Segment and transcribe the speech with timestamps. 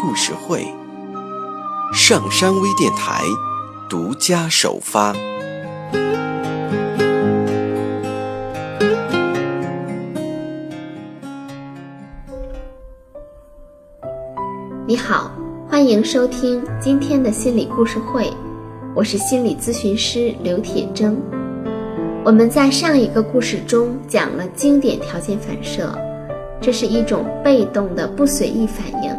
[0.00, 0.66] 故事会，
[1.92, 3.22] 上山微电台
[3.86, 5.14] 独家首发。
[14.86, 15.30] 你好，
[15.68, 18.32] 欢迎收听今天的心理故事会，
[18.94, 21.14] 我是心理咨询师刘铁铮。
[22.24, 25.94] 我们在上一个故事中讲了经典条件反射，
[26.58, 29.14] 这是一种被动的不随意反应，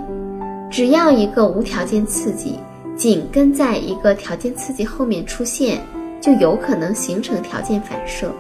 [0.71, 2.57] 只要一个无条件刺激
[2.95, 5.85] 紧跟在一个条件刺激后面出现，
[6.21, 8.31] 就有可能形成条件反射。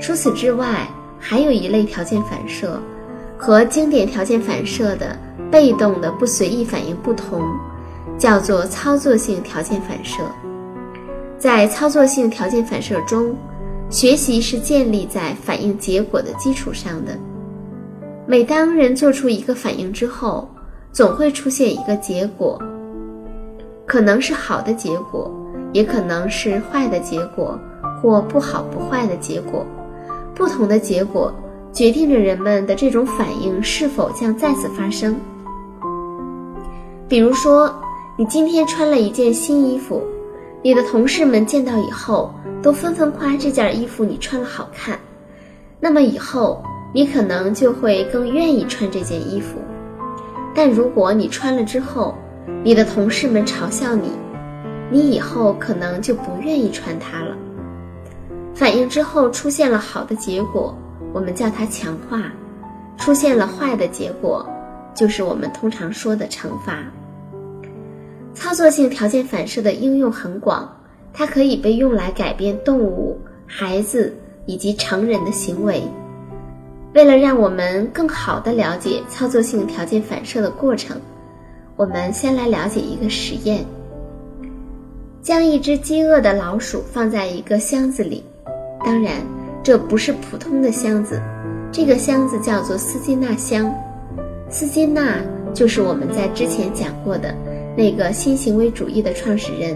[0.00, 0.88] 除此之外，
[1.18, 2.80] 还有一类条件反射，
[3.36, 5.18] 和经典条件反射的
[5.50, 7.42] 被动的不随意反应不同，
[8.16, 10.22] 叫做操作性条件反射。
[11.38, 13.34] 在操作性条件反射中，
[13.90, 17.18] 学习是建立在反应结果的基础上的。
[18.32, 20.48] 每当人做出一个反应之后，
[20.90, 22.58] 总会出现一个结果，
[23.84, 25.30] 可能是好的结果，
[25.74, 27.58] 也可能是坏的结果，
[28.00, 29.66] 或不好不坏的结果。
[30.34, 31.30] 不同的结果
[31.74, 35.14] 决定着人们的这种反应是否将再次发生。
[37.06, 37.70] 比如说，
[38.16, 40.02] 你今天穿了一件新衣服。
[40.62, 44.98] 你的同事们见到以后，都纷纷夸这件衣服你穿了好看，
[45.78, 49.58] 那么以后你可能就会更愿意穿这件衣服。
[50.54, 52.14] 但如果你穿了之后，
[52.62, 54.10] 你的同事们嘲笑你，
[54.90, 57.36] 你以后可能就不愿意穿它了。
[58.54, 60.76] 反应之后出现了好的结果，
[61.14, 62.18] 我们叫它强化；
[62.98, 64.46] 出现了坏的结果，
[64.94, 66.78] 就是我们通常说的惩罚。
[68.34, 70.70] 操作性条件反射的应用很广，
[71.14, 74.14] 它可以被用来改变动物、孩子
[74.44, 75.82] 以及成人的行为。
[76.94, 81.00] 为了让我们更好地了解操作性条件反射的过程，
[81.76, 83.64] 我们先来了解一个实验：
[85.22, 88.22] 将一只饥饿的老鼠放在一个箱子里，
[88.84, 89.14] 当然
[89.62, 91.20] 这不是普通的箱子，
[91.72, 93.74] 这个箱子叫做斯金纳箱。
[94.50, 95.18] 斯金纳
[95.54, 97.34] 就是我们在之前讲过的。
[97.74, 99.74] 那个新行为主义的创始人，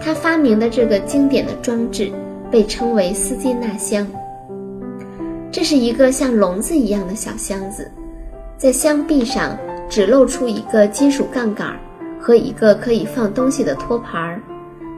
[0.00, 2.10] 他发明的这个经典的装置
[2.50, 4.04] 被称为斯金纳箱。
[5.54, 7.88] 这是一个像笼子一样的小箱子，
[8.58, 9.56] 在箱壁上
[9.88, 11.78] 只露出一个金属杠杆
[12.20, 14.42] 和一个可以放东西的托盘儿。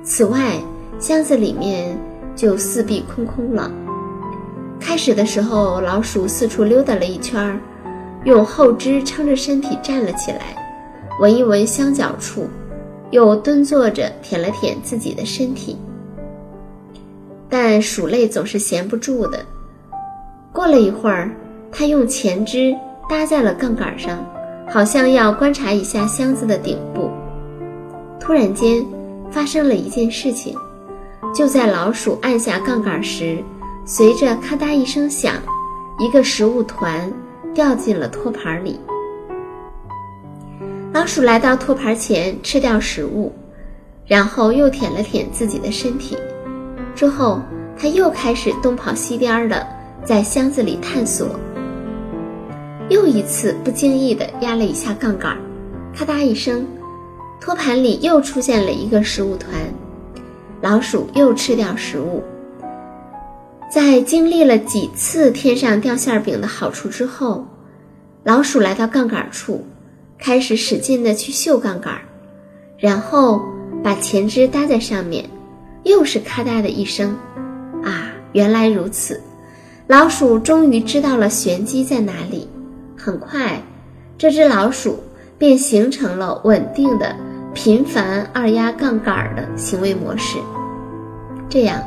[0.02, 0.58] 此外，
[0.98, 1.94] 箱子里面
[2.34, 3.70] 就四壁空空了。
[4.80, 7.60] 开始的时候，老鼠四处溜达了一圈，
[8.24, 10.56] 用后肢撑着身体站了起来。
[11.20, 12.48] 闻一闻香脚处，
[13.10, 15.76] 又蹲坐着舔了舔自己的身体。
[17.46, 19.44] 但鼠类总是闲不住的。
[20.56, 21.30] 过了一会儿，
[21.70, 22.74] 它用前肢
[23.10, 24.24] 搭在了杠杆上，
[24.66, 27.10] 好像要观察一下箱子的顶部。
[28.18, 28.82] 突然间，
[29.30, 30.56] 发生了一件事情。
[31.34, 33.44] 就在老鼠按下杠杆时，
[33.84, 35.34] 随着咔嗒一声响，
[35.98, 37.12] 一个食物团
[37.52, 38.80] 掉进了托盘里。
[40.94, 43.30] 老鼠来到托盘前吃掉食物，
[44.06, 46.16] 然后又舔了舔自己的身体，
[46.94, 47.42] 之后
[47.78, 49.66] 它又开始东跑西颠的
[50.06, 51.28] 在箱子里探索。
[52.88, 55.36] 又一次不经意的压了一下杠杆，
[55.92, 56.64] 咔嗒一声，
[57.40, 59.52] 托盘里又出现了一个食物团，
[60.62, 62.22] 老鼠又吃掉食物。
[63.68, 67.44] 在经历了几次天上掉馅饼的好处之后，
[68.22, 69.66] 老鼠来到杠杆处。
[70.18, 72.00] 开始使劲的去嗅杠杆，
[72.78, 73.42] 然后
[73.84, 75.28] 把前肢搭在上面，
[75.84, 77.14] 又是咔嗒的一声，
[77.84, 79.20] 啊，原来如此！
[79.86, 82.48] 老鼠终于知道了玄机在哪里。
[82.96, 83.62] 很快，
[84.18, 84.98] 这只老鼠
[85.38, 87.14] 便形成了稳定的、
[87.54, 90.38] 频繁二压杠杆的行为模式。
[91.48, 91.82] 这样，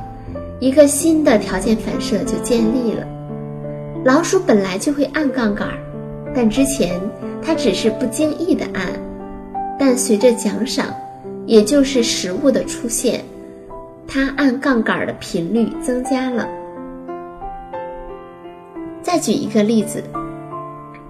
[0.60, 3.06] 一个新的条件反射就建立了。
[4.06, 5.68] 老鼠本来就会按杠杆，
[6.36, 7.00] 但之前。
[7.42, 8.86] 它只是不经意的按，
[9.80, 10.88] 但随着奖赏，
[11.46, 13.24] 也就是食物的出现，
[14.06, 16.46] 它按杠杆的频率增加了。
[19.10, 20.04] 再举一个例子，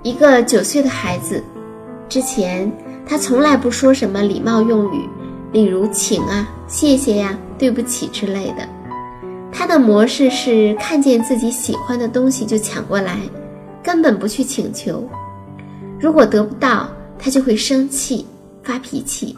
[0.03, 1.43] 一个九岁的孩子，
[2.07, 2.71] 之前
[3.05, 5.03] 他从来不说什么礼貌用语，
[5.51, 8.65] 例如“请啊”“谢谢呀”“对不起”之类的。
[9.51, 13.19] 他的模式是看见自己喜欢的东西就抢过来，
[13.83, 15.05] 根本不去请求。
[15.99, 16.87] 如果得不到，
[17.19, 18.25] 他就会生气、
[18.63, 19.37] 发脾气。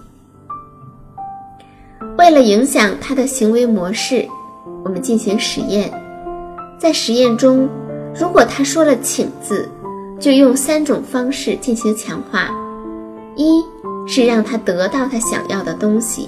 [2.15, 4.23] 为了影响他的行为模式，
[4.85, 5.91] 我们进行实验。
[6.77, 7.67] 在实验中，
[8.13, 9.67] 如果他说了“请”字，
[10.19, 12.49] 就用三种方式进行强化：
[13.35, 13.63] 一
[14.05, 16.27] 是让他得到他想要的东西；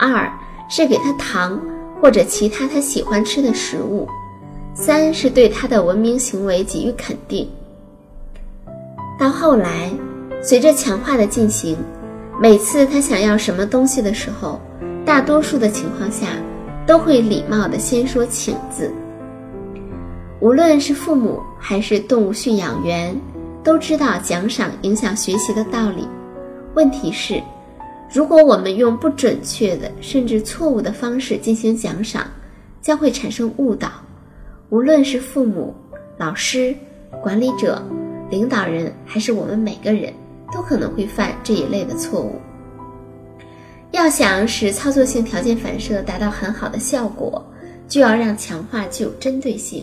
[0.00, 0.30] 二
[0.68, 1.60] 是给他糖
[2.00, 4.06] 或者其他他喜欢吃的食物；
[4.74, 7.48] 三是对他的文明行为给予肯定。
[9.18, 9.90] 到后来，
[10.42, 11.76] 随着强化的进行，
[12.40, 14.58] 每次他想要什么东西的时候，
[15.04, 16.28] 大多数的情况下，
[16.86, 18.90] 都会礼貌地先说“请”字。
[20.44, 23.18] 无论是父母还是动物驯养员，
[23.62, 26.06] 都知道奖赏影响学习的道理。
[26.74, 27.42] 问题是，
[28.12, 32.26] 如果我们用不准确的甚至错误的方式进行奖赏，
[32.82, 33.88] 将会产生误导。
[34.68, 35.74] 无论是父母、
[36.18, 36.76] 老师、
[37.22, 37.82] 管理者、
[38.28, 40.12] 领导人，还是我们每个人，
[40.52, 42.38] 都可能会犯这一类的错误。
[43.92, 47.42] 要想使操作性条件反射达到很好的效果，
[47.88, 49.82] 就要让强化具有针对性。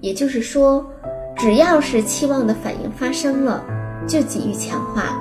[0.00, 0.84] 也就是说，
[1.36, 3.64] 只要是期望的反应发生了，
[4.06, 5.18] 就给予强化。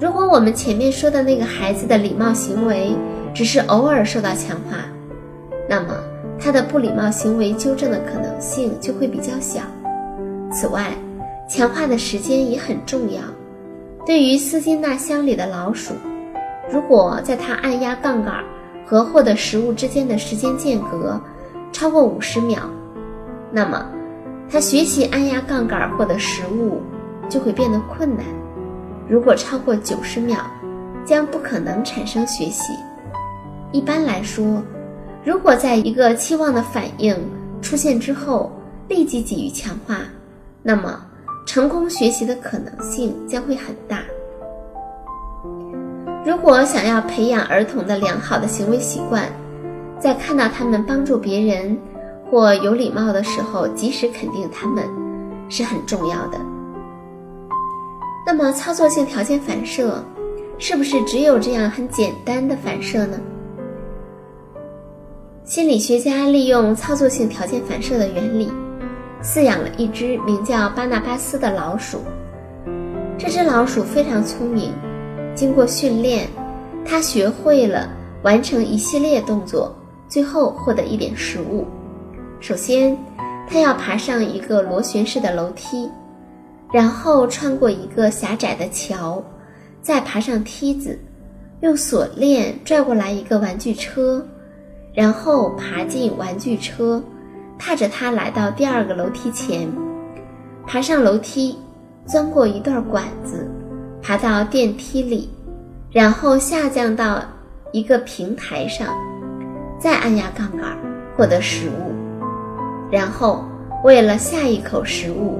[0.00, 2.94] 如果我们前面说的那个孩子的礼貌行为
[3.34, 4.78] 只是偶尔受到强化，
[5.68, 5.94] 那么
[6.38, 9.60] 他的不礼貌行为纠正的可能性就会比较小。
[10.50, 10.94] 此外，
[11.48, 13.20] 强化的时间也很重要。
[14.06, 15.92] 对于斯金纳箱里的老鼠，
[16.72, 18.42] 如果在它按压杠杆
[18.86, 21.20] 和获得食物之间的时间间隔
[21.72, 22.62] 超过五十秒，
[23.52, 23.84] 那么，
[24.50, 26.80] 他学习按压杠杆获得食物
[27.28, 28.24] 就会变得困难。
[29.08, 30.38] 如果超过九十秒，
[31.04, 32.72] 将不可能产生学习。
[33.72, 34.62] 一般来说，
[35.24, 37.16] 如果在一个期望的反应
[37.60, 38.52] 出现之后
[38.88, 39.98] 立即给予强化，
[40.62, 41.04] 那么
[41.44, 43.98] 成功学习的可能性将会很大。
[46.24, 49.24] 如果想要培养儿童的良好的行为习惯，
[49.98, 51.76] 在看到他们帮助别人。
[52.30, 54.84] 或有礼貌的时候，及时肯定他们，
[55.48, 56.38] 是很重要的。
[58.24, 60.04] 那么，操作性条件反射，
[60.56, 63.18] 是不是只有这样很简单的反射呢？
[65.42, 68.48] 心理学家利用操作性条件反射的原理，
[69.20, 71.98] 饲养了一只名叫巴纳巴斯的老鼠。
[73.18, 74.72] 这只老鼠非常聪明，
[75.34, 76.28] 经过训练，
[76.84, 77.88] 它学会了
[78.22, 79.74] 完成一系列动作，
[80.06, 81.66] 最后获得一点食物。
[82.40, 82.96] 首先，
[83.46, 85.90] 他要爬上一个螺旋式的楼梯，
[86.72, 89.22] 然后穿过一个狭窄的桥，
[89.82, 90.98] 再爬上梯子，
[91.60, 94.26] 用锁链拽过来一个玩具车，
[94.94, 97.02] 然后爬进玩具车，
[97.58, 99.70] 踏着它来到第二个楼梯前，
[100.66, 101.58] 爬上楼梯，
[102.06, 103.46] 钻过一段管子，
[104.00, 105.28] 爬到电梯里，
[105.92, 107.22] 然后下降到
[107.70, 108.88] 一个平台上，
[109.78, 110.74] 再按压杠杆，
[111.14, 111.99] 获得食物。
[112.90, 113.44] 然后，
[113.84, 115.38] 为了下一口食物，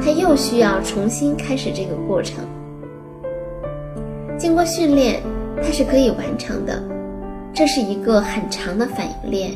[0.00, 2.44] 他又需要重新开始这个过程。
[4.38, 5.20] 经过训练，
[5.56, 6.82] 他是可以完成的。
[7.52, 9.52] 这是一个很长的反应链。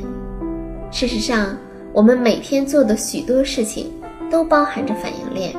[0.91, 1.57] 事实上，
[1.93, 3.91] 我们每天做的许多事情
[4.31, 5.55] 都包含着反应链。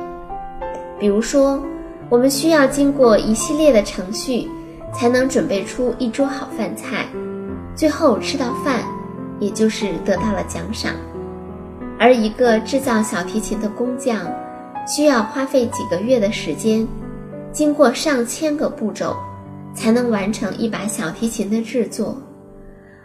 [1.00, 1.60] 比如说，
[2.08, 4.48] 我们需要经过一系列的程序，
[4.94, 7.06] 才能准备出一桌好饭菜，
[7.74, 8.82] 最后吃到饭，
[9.40, 10.92] 也就是得到了奖赏。
[11.98, 14.24] 而一个制造小提琴的工匠，
[14.86, 16.86] 需要花费几个月的时间，
[17.52, 19.16] 经过上千个步骤，
[19.74, 22.16] 才能完成一把小提琴的制作。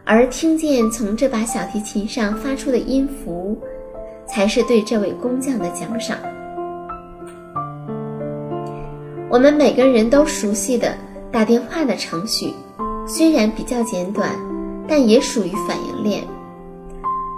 [0.06, 3.58] 而听见从这把小提琴上发出的音符，
[4.28, 6.18] 才是对这位工匠的奖赏。
[9.30, 10.94] 我们每个人都熟悉的
[11.32, 12.54] 打电话的程序，
[13.08, 14.30] 虽然比较简短，
[14.88, 16.22] 但也属于反应链。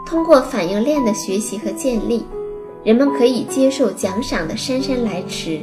[0.05, 2.23] 通过反应链的学习和建立，
[2.83, 5.59] 人们可以接受奖赏的姗姗来迟。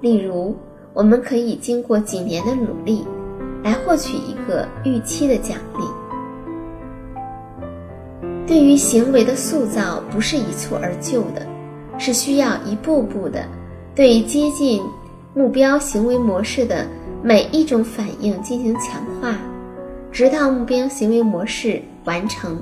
[0.00, 0.56] 例如，
[0.92, 3.06] 我们可以经过几年的努力，
[3.62, 5.84] 来获取一个预期的奖励。
[8.46, 11.46] 对于行为的塑造，不是一蹴而就的，
[11.98, 13.44] 是需要一步步的，
[13.94, 14.82] 对接近
[15.34, 16.86] 目标行为模式的
[17.22, 19.36] 每一种反应进行强化，
[20.10, 22.60] 直到目标行为模式完成。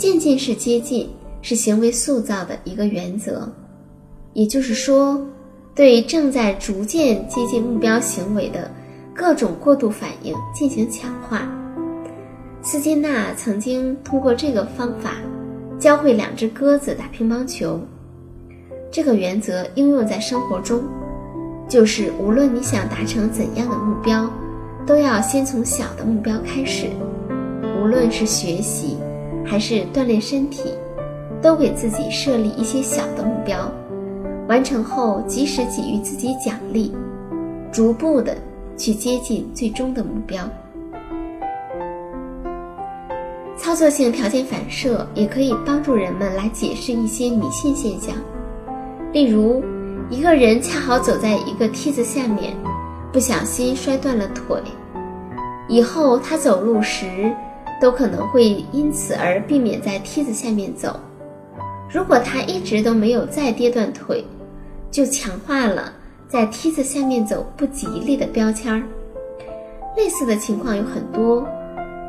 [0.00, 1.06] 渐进式接近
[1.42, 3.46] 是行为塑造的一个原则，
[4.32, 5.20] 也就是说，
[5.74, 8.70] 对正在逐渐接近目标行为的
[9.14, 11.46] 各种过度反应进行强化。
[12.62, 15.16] 斯金纳曾经通过这个方法
[15.78, 17.78] 教会两只鸽子打乒乓球。
[18.90, 20.82] 这个原则应用在生活中，
[21.68, 24.30] 就是无论你想达成怎样的目标，
[24.86, 26.86] 都要先从小的目标开始。
[27.82, 28.96] 无论是学习
[29.50, 30.72] 还是锻炼身体，
[31.42, 33.68] 都给自己设立一些小的目标。
[34.46, 36.94] 完成后，及时给予自己奖励，
[37.72, 38.36] 逐步的
[38.76, 40.48] 去接近最终的目标。
[43.56, 48.14] 操作性条件反射也可以帮助人们来解释一些迷信现象，
[49.12, 49.64] 例如，
[50.10, 52.54] 一个人恰好走在一个梯子下面，
[53.12, 54.62] 不小心摔断了腿，
[55.68, 57.34] 以后他走路时
[57.80, 60.98] 都可能会因此而避免在梯子下面走。
[61.90, 64.24] 如果他一直都没有再跌断腿，
[64.90, 65.92] 就强化了
[66.28, 68.82] 在梯子下面走不吉利的标签儿。
[69.96, 71.44] 类似的情况有很多，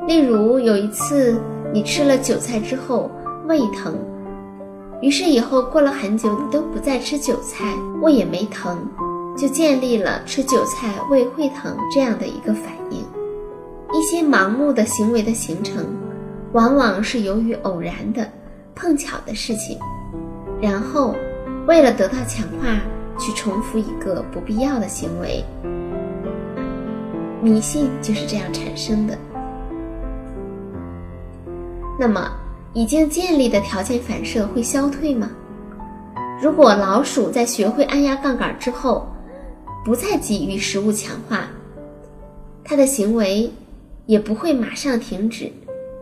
[0.08, 1.40] 例如有一次
[1.74, 3.10] 你吃了韭菜之后
[3.48, 3.98] 胃疼，
[5.02, 8.78] 于是以后过了很久你都不再吃韭菜，胃也没疼，
[9.36, 13.04] 就建立了吃韭菜胃会疼这样的一个反应。
[13.94, 15.86] 一些盲目的行为的形成，
[16.54, 18.30] 往往是由于偶然的、
[18.74, 19.78] 碰巧的事情，
[20.62, 21.16] 然后。
[21.68, 22.82] 为了得到强化，
[23.20, 25.46] 去重复一个不必要的行为，
[27.40, 29.16] 迷信就是这样产生的。
[32.00, 32.32] 那么，
[32.74, 35.30] 已经建立的条件反射会消退吗？
[36.42, 39.08] 如果老鼠在学会按压杠杆之后，
[39.86, 41.48] 不再给予食物强化，
[42.64, 43.54] 它的行为
[44.12, 45.50] 也不会马上停止，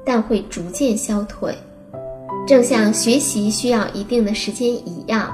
[0.04, 1.54] 但会逐渐消退，
[2.48, 5.32] 正像学习需要一定的时间一样。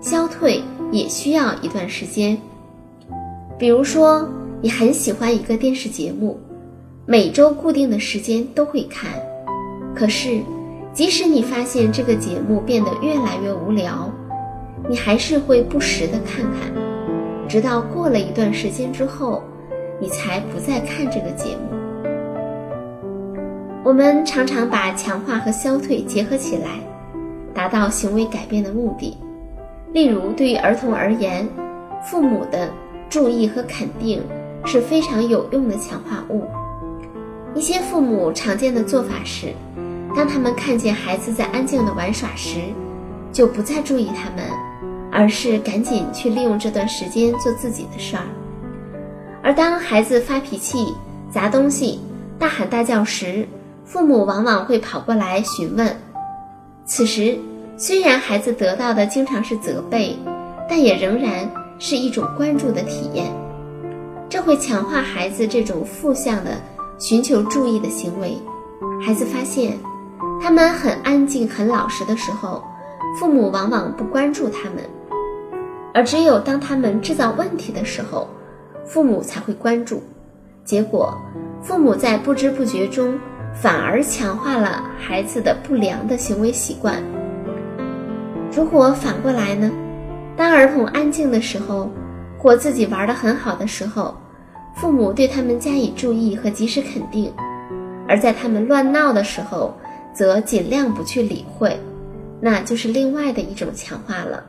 [0.00, 2.34] 消退也需要一段时间。
[3.58, 4.26] 比如说，
[4.62, 6.40] 你很喜欢一个电视节目，
[7.04, 9.10] 每周固定的时间都会看。
[9.94, 10.40] 可是，
[10.94, 14.10] 即使你发现这个节目变得越来越无聊，
[14.88, 16.72] 你还是会不时的看看，
[17.46, 19.42] 直到过了一段时间之后，
[20.00, 21.75] 你才不再看这个节目。
[23.86, 26.70] 我们常常把强化和消退结合起来，
[27.54, 29.16] 达到行为改变的目的。
[29.92, 31.48] 例如，对于儿童而言，
[32.02, 32.68] 父母的
[33.08, 34.20] 注意和肯定
[34.64, 36.42] 是非常有用的强化物。
[37.54, 39.54] 一些父母常见的做法是，
[40.16, 42.58] 当他们看见孩子在安静的玩耍时，
[43.30, 44.50] 就不再注意他们，
[45.12, 48.24] 而是赶紧去利用这段时间做自己的事儿。
[49.44, 50.92] 而当孩子发脾气、
[51.30, 52.00] 砸东西、
[52.36, 53.46] 大喊大叫时，
[53.86, 55.96] 父母往往会跑过来询问。
[56.84, 57.38] 此时，
[57.76, 60.18] 虽然孩子得到的经常是责备，
[60.68, 63.32] 但也仍然是一种关注的体验。
[64.28, 66.50] 这会强化孩子这种负向的
[66.98, 68.36] 寻求注意的行为。
[69.00, 69.78] 孩子发现，
[70.42, 72.64] 他们很安静、很老实的时候，
[73.20, 74.82] 父母往往不关注他们；
[75.94, 78.28] 而只有当他们制造问题的时候，
[78.84, 80.02] 父母才会关注。
[80.64, 81.16] 结果，
[81.62, 83.16] 父母在不知不觉中
[83.60, 87.02] 反而强化了孩子的不良的行为习惯。
[88.54, 89.70] 如果反过来呢？
[90.36, 91.90] 当儿童安静的时候，
[92.38, 94.14] 或自己玩得很好的时候，
[94.74, 97.32] 父母对他们加以注意和及时肯定；
[98.06, 99.74] 而在他们乱闹的时候，
[100.12, 101.78] 则尽量不去理会，
[102.40, 104.44] 那就是另外的一种强化了。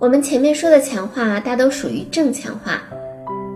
[0.00, 2.82] 我们前面说的强化大都属于正强化，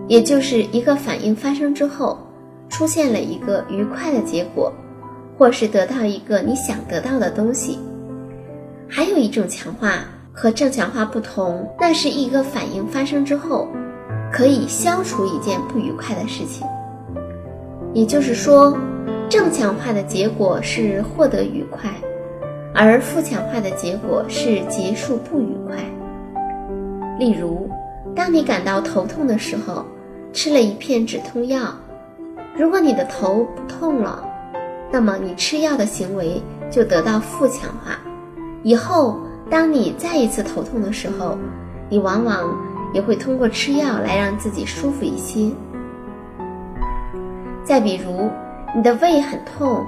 [0.07, 2.17] 也就是一个反应发生之后，
[2.69, 4.71] 出现了一个愉快的结果，
[5.37, 7.79] 或是得到一个你想得到的东西。
[8.87, 9.99] 还有一种强化
[10.31, 13.67] 和正强化不同，那是一个反应发生之后，
[14.31, 16.67] 可以消除一件不愉快的事情。
[17.93, 18.77] 也就是说，
[19.29, 21.89] 正强化的结果是获得愉快，
[22.73, 25.77] 而负强化的结果是结束不愉快。
[27.17, 27.69] 例如，
[28.13, 29.85] 当你感到头痛的时候，
[30.33, 31.73] 吃了一片止痛药，
[32.57, 34.23] 如果你的头不痛了，
[34.89, 37.99] 那么你吃药的行为就得到负强化。
[38.63, 39.19] 以后，
[39.49, 41.37] 当你再一次头痛的时候，
[41.89, 42.49] 你往往
[42.93, 45.51] 也会通过吃药来让自己舒服一些。
[47.65, 48.29] 再比如，
[48.73, 49.85] 你的胃很痛，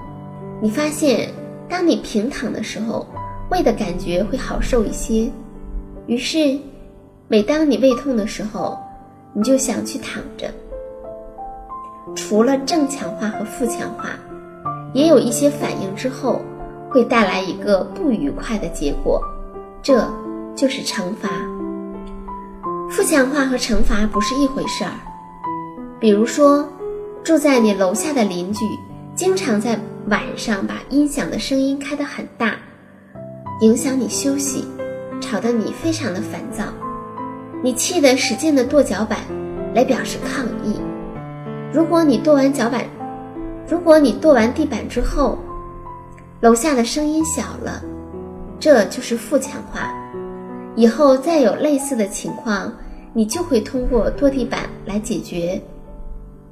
[0.61, 1.29] 你发现
[1.69, 3.07] 当你平躺的时候，
[3.49, 5.31] 胃的感觉会好受一些。
[6.05, 6.59] 于是，
[7.29, 8.77] 每当你胃痛的时候，
[9.31, 10.49] 你就想去躺着。
[12.15, 14.09] 除了正强化和负强化，
[14.93, 16.41] 也有一些反应之后。
[16.89, 19.21] 会带来一个不愉快的结果，
[19.83, 20.09] 这
[20.55, 21.27] 就是惩罚。
[22.89, 24.91] 负强化和惩罚不是一回事儿。
[25.99, 26.65] 比如说，
[27.25, 28.65] 住在你楼下的邻居
[29.15, 32.55] 经常在晚上把音响的声音开得很大，
[33.59, 34.65] 影响你休息，
[35.19, 36.63] 吵得你非常的烦躁，
[37.61, 39.19] 你气得使劲的跺脚板
[39.75, 40.79] 来表示抗议。
[41.73, 42.85] 如果你跺完脚板，
[43.67, 45.37] 如果你跺完地板之后，
[46.39, 47.83] 楼下的声音小了，
[48.59, 49.93] 这就是负强化。
[50.75, 52.71] 以后再有类似的情况，
[53.11, 55.61] 你就会通过跺地板来解决。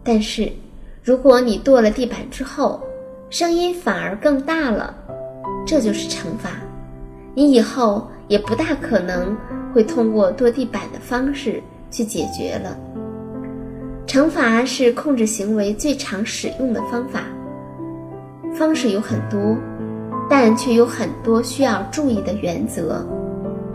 [0.04, 0.52] 但是，
[1.02, 2.82] 如果你跺了地板之后，
[3.30, 4.94] 声音反而更大了，
[5.66, 6.50] 这就是惩罚。
[7.34, 9.36] 你以后也不大可能
[9.74, 12.78] 会通过跺地板的方式去解决了。
[14.16, 17.26] 惩罚是控制行为最常使用的方法，
[18.58, 19.58] 方式有很多。
[20.30, 23.06] 但却有很多需要注意的原则，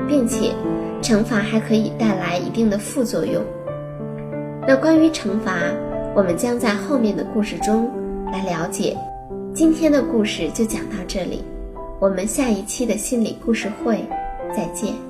[0.08, 0.54] 并且
[1.02, 3.44] 惩罚还可以带来一定的副作用。
[4.66, 5.58] 那关于惩罚，
[6.16, 7.90] 我们将在后面的故事中
[8.32, 8.96] 来了解。
[9.52, 11.44] 今天的故事就讲到这里，
[12.00, 14.02] 我们下一期的心理故事会
[14.56, 15.09] 再见。